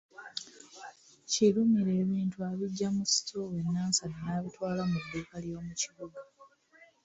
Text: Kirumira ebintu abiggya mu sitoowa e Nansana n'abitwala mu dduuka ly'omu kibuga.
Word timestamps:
Kirumira 1.29 1.91
ebintu 2.03 2.37
abiggya 2.49 2.89
mu 2.95 3.03
sitoowa 3.11 3.55
e 3.63 3.65
Nansana 3.73 4.17
n'abitwala 4.25 4.81
mu 4.91 4.97
dduuka 5.03 5.35
ly'omu 5.43 5.73
kibuga. 5.81 6.19